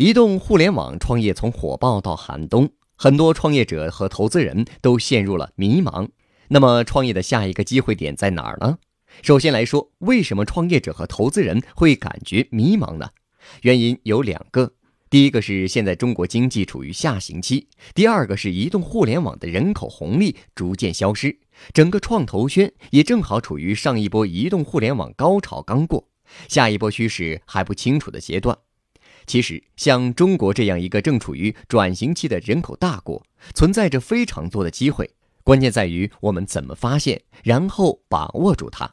[0.00, 6.08] 移动互联网创业从火爆到寒冬，很多创业者和投资人都陷入了迷茫。
[6.48, 8.78] 那么，创业的下一个机会点在哪儿呢？
[9.20, 13.10] 首先来说，为什么创业者和投资人会感觉迷茫呢？
[13.60, 14.72] 原因有两个：
[15.10, 21.38] 第一个是现在中国经济处于下行期；第二个是移动互联网的人口红利逐渐消失，
[21.74, 26.08] 整个创投圈也正好处于上一波移动互联网高潮刚过，
[26.48, 28.56] 下一波趋势还不清楚的阶段。
[29.30, 33.22] 其实，像中国这样一个正处于转型期的人口大国，
[33.54, 35.08] 存在着非常多的机会。
[35.44, 38.90] 关键在于我们怎么发现，然后把握住它。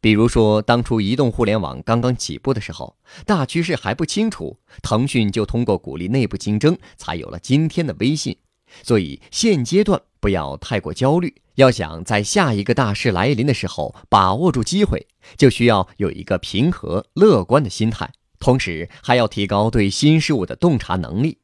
[0.00, 2.96] 比如说，当初移动互联网刚刚起步的时候，
[3.26, 8.38] 大趋势还不清楚，腾讯就通过鼓励内部竞争，才有了今天的微信。
[8.82, 18.10] 所以，现阶段不要太过焦虑，要想在下一个大势来临的时候把握住机会，就需要有一个平和乐观的心态。
[18.44, 21.38] 同时还要提高对新事物的洞察能力。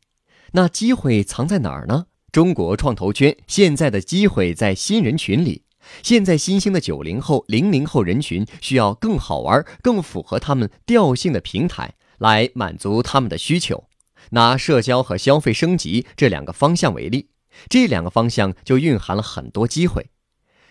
[0.52, 2.04] 那机会藏在哪儿呢？
[2.30, 5.62] 中国创投圈现在的机会在新人群里。
[6.02, 13.84] 现在新兴的九零后、零零后人群需要更好玩、更符合他们调性的平台来满足他们的需求。
[14.32, 17.30] 拿社交和消费升级这两个方向为例，
[17.70, 20.10] 这两个方向就蕴含了很多机会。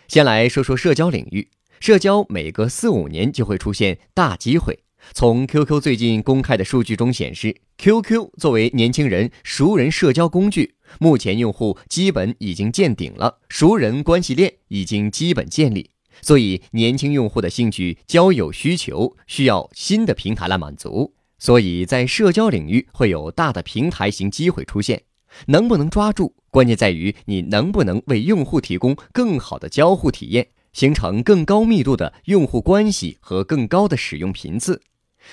[0.08, 4.84] 先来说说社交领域，社交每隔四五年就会出现大机会。
[5.14, 25.04] 从 QQ 最近公开的数据中显示，QQ 作为年轻人熟人社交工具，目前用户基本已经见顶了，熟人关系链已经基本建立，所以年轻用户的兴趣交友需求需要新的平台来满足，所以在社交领域会有大的平台型机会出现，
[25.48, 34.82] 能不能抓住，关键在于你能不能为用户提供更好的交互体验，形成更高密度的用户关系和更高的使用频次。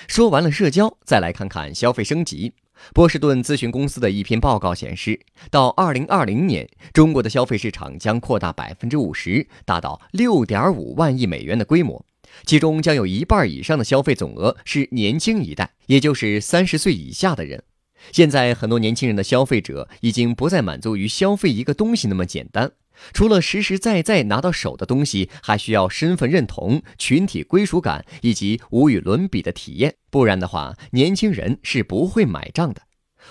[0.07, 2.53] 说完了社交，再来看看消费升级。
[2.93, 12.05] 波士顿咨询公司的一篇报告显示，到二零二零年，中国的消费市场将扩大百分之五十，达到六点五万亿美元的规模，
[12.45, 17.63] 其中将有一半以上的消费总额是年轻一代，也就是三十岁以下的人。
[18.11, 22.71] 现在很多年轻人的消费者已经不再满足于消费一个东西那么简单。
[23.13, 32.81] 除了实实在在拿到手的东西，还需要身份认同、群体归属感以及无与伦比的体验，不然的话，年轻人是不会买账的。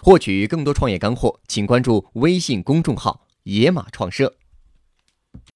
[0.03, 4.37] 获取更多创业干货，请关注微信公众号“野马创社”。